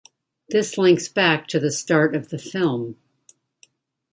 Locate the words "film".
2.39-2.97